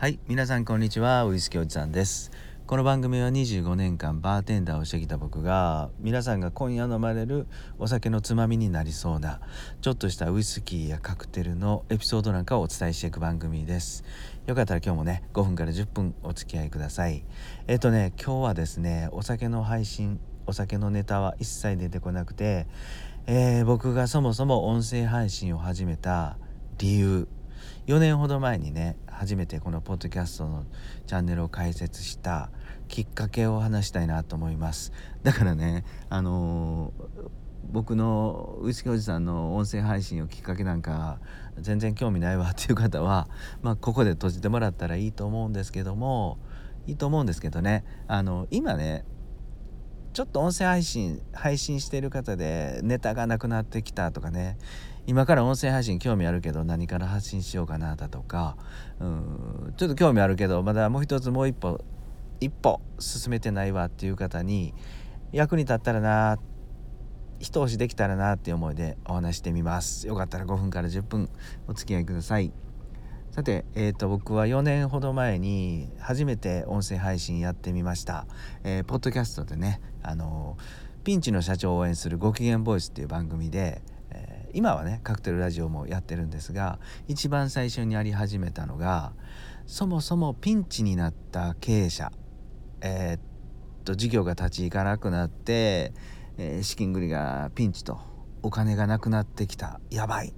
[0.00, 2.30] はい皆さんこんにちはウイスキーおじさんです。
[2.68, 7.48] この番組は25年間バーテンダーをしてきた僕が皆さんが今夜飲まれる
[7.80, 9.40] お酒のつまみになりそうな
[9.80, 14.04] ちょっとしたウイスキーやカクテルのエピソードなんかをお伝えしていく番組です。
[14.46, 17.24] よかったら今日もね5分から10分お付き合いください。
[17.66, 22.68] えっとね今日はですねお酒の配信お酒のネタは一切出てこなくて、
[23.26, 26.38] えー、僕がそもそも音声配信を始めた
[26.78, 27.26] 理由
[27.86, 30.64] 4年ほど前にね初めてこのポッドキャストの
[31.06, 32.50] チャンネルを開設した
[32.88, 34.92] きっかけを話したいなと思います。
[35.22, 37.28] だからねあのー、
[37.70, 41.20] 僕のウイスキーおじさんの音声配信をきっかけなんか
[41.58, 43.28] 全然興味ないわっていう方は、
[43.62, 46.38] まあ、ここで閉じてもらったらいいと思うんですけども
[46.86, 47.84] いいと思うんですけどね。
[48.06, 49.04] あの今ね
[50.18, 54.58] ちょっと音声配信配信してる方でネタがなくなってきたとかね。
[55.06, 58.56] 今から音声配信興味あるけど何から発信しようかなだとか。
[58.98, 61.84] うんちょっと興味あるけどまだもう一つもう一歩
[62.40, 64.74] 一歩進めてないわっていう方に
[65.30, 66.36] 役に立ったらな
[67.38, 70.08] 一押しできたらなっていう思いでお話してみます。
[70.08, 71.30] よかったら5分から10分
[71.68, 72.52] お付き合いください。
[73.38, 78.26] さて、えーと、僕は4年ほど前に初めて音声配信やってみました、
[78.64, 80.58] えー、ポッドキャストでねあの
[81.04, 89.12] ピンチの社長を応援するご機嫌ボイスっていう番組でえ今はねカクテルラジオもやってるんですが一番最初にやり始めたのが
[89.68, 92.10] そもそもピンチになった経営者
[92.80, 93.20] えー、っ
[93.84, 95.92] と事業が立ち行かなくなって、
[96.38, 98.00] えー、資金繰りがピンチと
[98.42, 99.78] お金がなくなってきた。
[99.90, 100.34] やばい。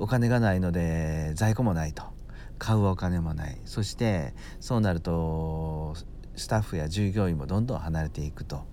[0.00, 2.12] お金がないので在庫もないと。
[2.62, 3.60] 買うお金もない。
[3.64, 5.96] そしてそうなると
[6.36, 8.66] スタッフや従業員もどんどん離れていくと。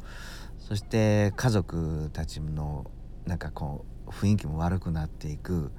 [0.59, 2.85] そして家族たちの
[3.25, 5.71] なんかこう雰囲気も悪くなっていく。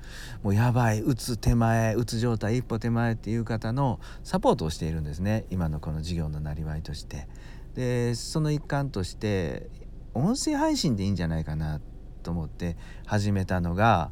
[0.42, 5.44] もうやばいうつ手前うつ状態一歩手前っていう方のサポートをしているんですね。
[5.48, 7.28] 今のこの事業のなりわいとして。
[7.76, 9.70] でその一環として
[10.14, 11.80] 音声配信でいいんじゃないかな
[12.24, 12.76] と思って
[13.06, 14.10] 始めたのが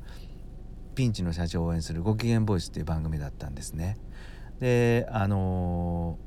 [0.98, 3.98] ピンチの社長を応援するご機嫌ボイスっていう番組だったんですね。
[4.59, 6.19] であの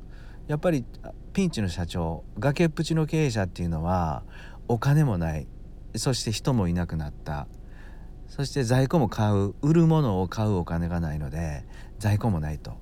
[0.48, 0.86] ー、やっぱり
[1.34, 4.24] ピンチの社長崖っぷちの経営者っていうのは
[4.70, 5.46] お金もない。
[5.98, 7.50] そして人もいなくなった。
[8.30, 11.66] そして在庫も買う売るものを買うお金がないので
[12.00, 12.78] 在庫もないと。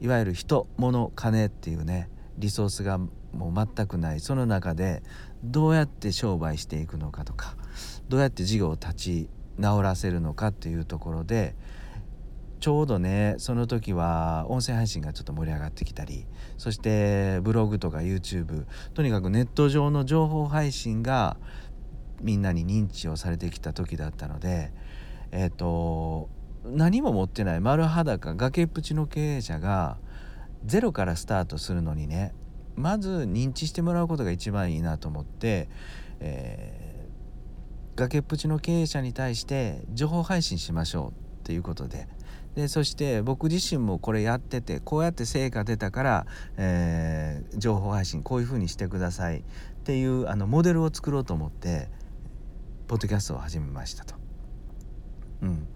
[0.00, 2.08] いわゆる人物金っていうね
[2.38, 3.08] リソースがも
[3.50, 4.20] う全くない。
[4.20, 5.02] その中で
[5.42, 7.56] どうやって商売していくのかとか
[8.08, 11.54] どうやって事業を立ち直らせるのかっていうところで
[12.60, 21.36] ちょうどねその時は音声配信がちょっと盛り上がってきたりそしてブログとか YouTube とにかくネット上の情報配信が
[22.20, 24.72] みんなに認知をされてきた時だったので
[25.32, 26.30] えっ、ー、と
[26.64, 29.98] 何も持ってない丸裸崖っぷちの経営者が
[30.64, 32.34] ゼロからスタートするのにね
[32.74, 35.68] まず認知してもらうことが一番いいなと思って、
[36.20, 36.85] えー、
[37.96, 41.12] 崖っぷちの経営者に対して情報配信しましょうっ
[41.44, 42.08] ていうことで
[42.54, 46.26] でそして僕自身もこれやっててこうやって成果出たから、
[46.56, 49.42] えー、情報配信こういうふうにしてくださいっ
[49.84, 51.88] ていうあのモデルを作ろうと思って
[52.88, 54.14] ポッドキャストを始めましたと。
[55.42, 55.68] うん、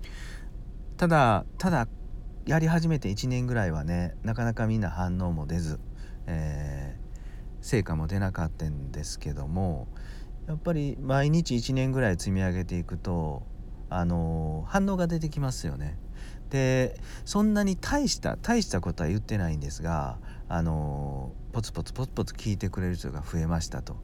[0.96, 1.86] ただただ
[2.46, 5.78] やり始めて1年ぐらいはねなかなかみんな反応も出ず、
[6.26, 9.88] えー、成果も出なかったんですけども
[10.46, 13.42] やっぱり毎日1年ぐらい積み上げていくと、
[13.88, 15.98] あの、反応が出てきますよね。
[16.50, 20.18] でそんなに大した大したことは言ってないんですが、
[20.48, 23.96] あの、ポツポツポツポツ聞いてくれる人が増えましたと。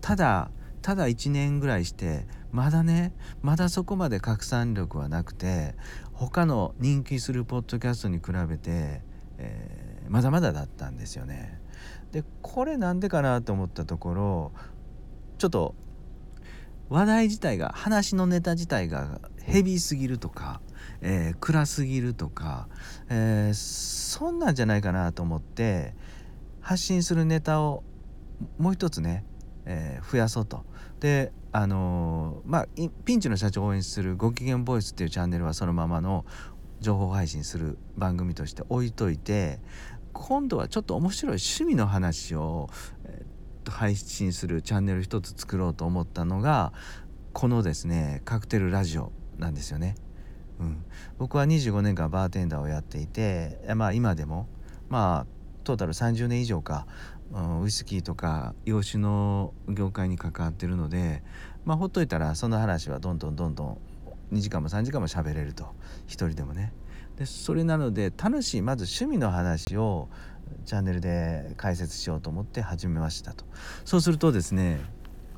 [0.00, 0.50] ただ
[0.84, 5.74] ただ1年ぐらいしてまだねまだそこまで拡散力はなくて
[6.12, 9.00] 他の人気するポッドキャストに比べて、
[9.38, 11.58] えー、まだまだだったんですよね。
[12.12, 14.52] でこれなんでかなと思ったところ
[15.38, 15.74] ちょっと
[16.88, 20.60] 話題自体が話のネタ自体がヘビーすぎるとか、
[21.00, 22.68] えー、暗すぎるとか、
[23.08, 25.94] えー、そんなんじゃないかなと思って
[26.60, 27.82] 発信するネタを
[28.58, 29.24] もう一つね
[29.66, 30.64] えー、増やそうと。
[31.00, 32.66] であのー、まあ
[33.04, 36.24] ピンチの社長を応援する「ご機嫌ボイス」っていうチャンネルはそのままの
[36.80, 39.60] 情報配信する番組として置いといて
[40.12, 42.70] 今度はちょっと面白い趣味の話を、
[43.70, 46.72] 配信するチャンネル一つ作ろうと思ったのが
[47.32, 49.96] このですねカクテルラジオなんですよね。
[50.60, 50.84] うん、
[51.18, 54.46] 僕は25年間バーテンダーをやっていて、まあ、今でも
[54.88, 55.26] まあ
[55.64, 56.86] トータル30年以上か
[57.60, 61.24] ウイスキーとか洋酒の業界に関わってるので
[61.64, 63.78] まあほっといたらその話はどんどんどんどん
[64.32, 65.74] 2時間も3時間も喋れると。
[66.06, 66.72] 一人でもね。
[67.16, 70.08] でそれなので楽しいまず趣味の話を
[70.64, 73.44] チャンネルで解説しようと思って始めましたと。
[73.84, 74.80] そうするとですね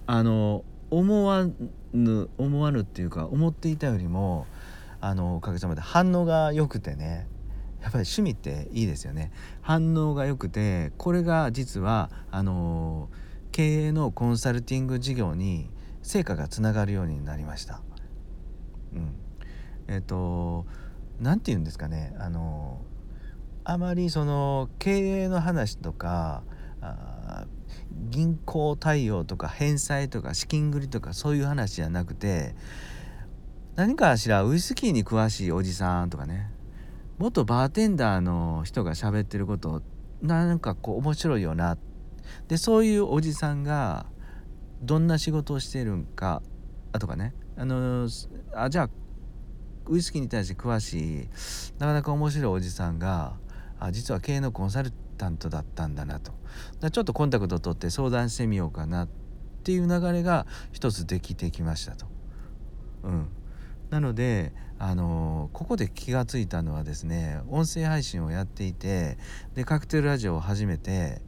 [0.06, 1.46] あの思わ
[1.92, 4.46] ぬ思わぬっていうか思っていたよりも
[5.00, 7.26] あのおかげさまで反応が良くてね
[7.82, 9.30] やっぱり趣味っていいですよね。
[9.62, 13.08] 反応が良くてこれが実はあの
[13.52, 15.70] 経営のコンサルティング事業に
[16.02, 17.80] 成果がつながるようになりました。
[18.94, 19.14] うん、
[19.88, 20.66] えっ、ー、と
[21.20, 22.80] 何て言うんですかねあの
[23.68, 26.44] あまりその経営の話とか
[28.10, 32.54] 銀行対応とか返済とか資金繰りとかそういう話じゃなくて
[33.74, 36.48] 何かしらウイスキーに詳しいおじさんとかね
[37.18, 39.82] 元バーテンダーの人が喋ってること
[40.22, 41.76] なんかこう面白いよな。
[42.46, 44.06] でそういうおじさんが
[44.80, 46.40] どんな仕事をしてるんか
[47.00, 47.34] とかね。
[47.56, 48.08] あの
[48.54, 48.90] あじゃあ
[49.88, 51.28] ウイスキーに対して詳しい
[51.78, 53.34] なかなか面白いおじさんが
[53.78, 56.32] あ実は経営のコンサルタントだったんだなと
[56.80, 59.08] だちょっとコンタクト取って相談してみようかなっ
[59.64, 62.06] ていう流れが一つできてきましたと。
[63.02, 63.28] うん、
[63.90, 69.16] なのであのここで気が付いたのはですね音声配信をやっていて
[69.54, 71.22] でカクテルラジオを始めて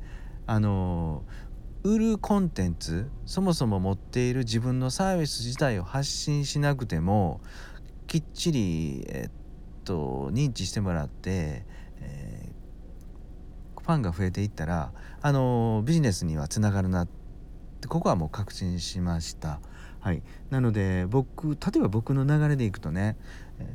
[0.46, 1.24] あの
[1.84, 7.40] 売るコンテンツそもそも持っている自分のサービス自体を発信しなくても
[8.06, 9.30] きっちり、えっ
[9.84, 11.64] と、認知してもらって、
[12.00, 12.37] えー、
[13.88, 14.92] ファンが増えていったら
[15.22, 17.08] あのビジネスにはつながるなっ
[17.80, 19.60] てここはもう確信しました。
[20.00, 23.16] はい、なので僕例えば僕の流れでいくとね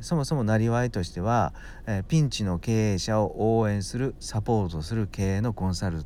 [0.02, 1.52] そもそもなりわいとしては、
[2.08, 6.04] ピンチの経営者を応援するサポートする経営のコンサル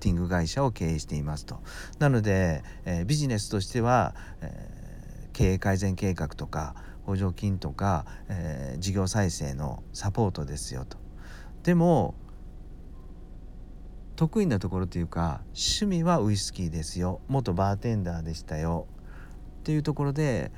[0.00, 1.60] ティング会社を経営していますと。
[1.98, 10.98] なので、えビジネスとしては、え経営改善計画とか補助金とか、え、事業再生のサポートですよと。
[11.64, 12.14] でも
[14.16, 18.86] 得意なところというか趣味はウイスキーですよ元バーテンダーでしたよ
[19.60, 20.52] っていうところで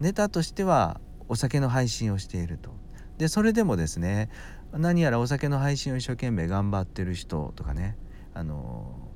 [0.00, 2.70] ネタとしてはお酒の配信をしていると。
[3.18, 4.30] でそれでもですね
[4.72, 7.96] 何やらお酒の配信を一生懸命頑張ってる人とかね
[8.34, 9.10] あの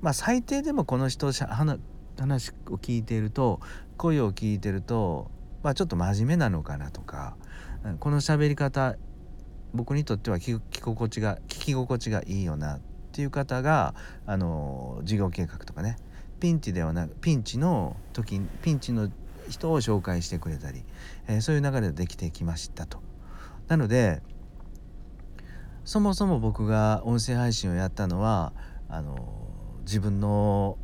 [0.00, 3.60] まあ最低でもこの人話を聞いていると
[3.96, 5.30] 声を聞いてると
[5.62, 7.36] まあ、ちょっと真面目なのかなとか
[7.98, 8.96] この喋り方
[9.72, 12.80] 僕にとっては聞き心地が聞き心地がいいよな
[13.10, 15.96] っていう方があの事業計画とかね
[16.38, 19.10] ピンチではなくピンチの時ピンチの
[19.48, 20.84] 人を紹介してくれたり、
[21.26, 23.02] えー、そういう流れでできてきましたと。
[23.66, 24.22] なので
[25.84, 28.52] そもそも僕が音声配信をやったのは
[28.88, 29.16] あの
[29.80, 30.78] 自分の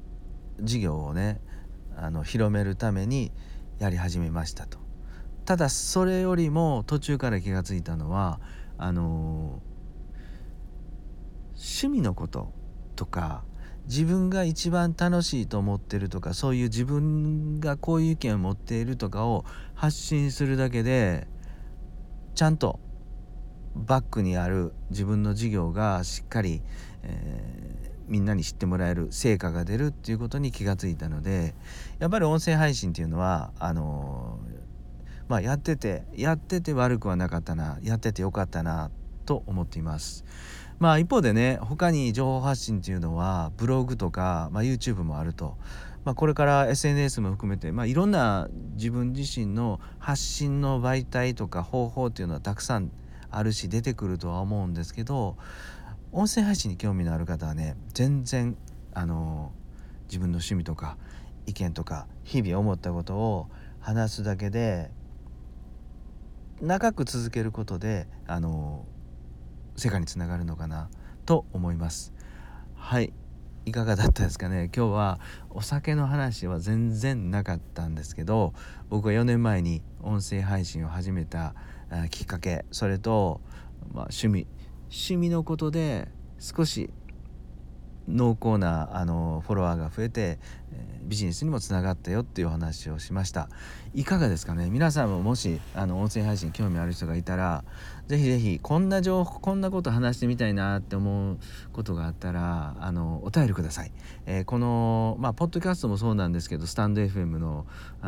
[0.61, 1.41] 事業をね
[1.97, 3.31] あの広めるために
[3.79, 4.79] やり始めましたと。
[5.45, 8.41] ただそれよりも途中から気が付いたのは
[8.79, 9.63] あの
[11.77, 12.53] 趣味のこと
[12.97, 13.45] とか
[13.87, 19.45] 自分が一番楽しいと思ってるとかそういう自分がこういう意見を持っているとかを
[19.75, 21.27] 発信するだけで
[22.35, 22.81] ちゃんと
[23.75, 26.63] バックにある自分の事業がしっかり、
[27.03, 31.55] えー、みんなに知ってもらえる成果が出るっていうことに気がついたので
[31.99, 34.41] やっぱり音声配信っていうのはあの
[35.29, 38.91] まあ、やっててやってて悪くはなかったなやっててよかったな
[39.25, 40.25] と思っています。
[40.79, 45.57] まあ一方でね他に情報発信っていうのはブログとか、まあ、YouTube もあると、
[46.05, 52.91] まあ、これから SNS も含めて、まあ、いろんな自分自身の発信の媒体とか方法っていうのはたくさん
[53.31, 55.37] あるし出てくるとは思うんですけど
[56.13, 58.57] 音声配信に興味のある方はね全然
[58.95, 59.53] あの
[60.09, 60.97] 自分の趣味とか
[61.47, 63.49] 意見とか日々思ったことを
[63.81, 64.91] 話すだけで
[66.61, 68.85] 長く続けることであの
[69.77, 70.89] 世界につながるのかな
[71.25, 72.13] と思います。
[72.75, 73.13] はい。
[73.65, 74.71] いかがだったですかね？
[74.75, 75.19] 今日は
[75.51, 78.55] お酒の話は全然なかったんですけど
[78.91, 81.55] 僕は4年前に音声配信を始めた
[82.11, 83.41] きっかけそれと、
[83.93, 84.47] まあ、趣味
[84.83, 86.07] 趣味のことで
[86.39, 86.91] 少し
[88.09, 90.39] 濃厚なあのフォロワーが増えて、
[90.73, 93.49] え、ビジネスにもつながったよっていうお話をしました。
[93.95, 94.69] いかがですかね？
[94.71, 97.65] 皆さんももしあの音声配信興味ある人がいたら
[98.09, 101.39] ぜひぜひこんな情報こんなこと話してみたいなって思う
[101.73, 103.93] ことがあったらあのお便りください、
[104.27, 107.67] えー、このまあポッドキャストもそうなんですけどスタンド FM の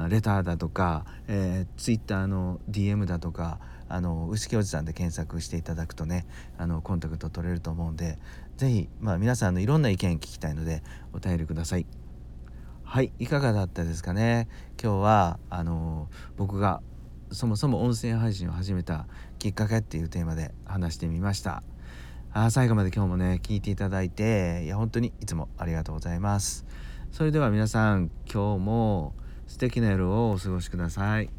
[0.08, 6.26] レターだとか、えー、Twitter の DM だとかあの牛木おじさんで検索していただくとね
[6.58, 8.18] あのコンタクト取れると思うんで
[8.56, 11.86] 是非、まあ、皆さんのいろんな意見聞きたいのでお便りください。
[12.84, 14.48] はいいかがだったですかね。
[14.82, 16.80] 今日はあの僕が
[17.30, 19.06] そもそも音声配信を始めた
[19.38, 21.62] きっかけっていうテーマで話してみました。
[22.32, 26.64] あ最後まで今日もね聞いていただいていや本当にいつもありがとうございます。
[27.10, 29.14] それでは皆さん今日も
[29.46, 31.37] 素敵な夜をお過ごしください。